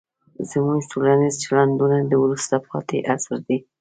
زموږ 0.51 0.81
ټولنیز 0.91 1.35
چلندونه 1.43 1.97
د 2.05 2.13
وروسته 2.23 2.55
پاتې 2.67 2.97
عصر 3.13 3.37
دي. 3.47 3.57